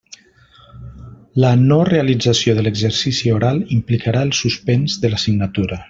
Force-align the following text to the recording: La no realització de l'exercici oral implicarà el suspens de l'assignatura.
La 1.43 1.51
no 1.65 1.77
realització 1.89 2.57
de 2.61 2.65
l'exercici 2.69 3.35
oral 3.37 3.63
implicarà 3.79 4.25
el 4.31 4.37
suspens 4.43 4.99
de 5.05 5.15
l'assignatura. 5.15 5.79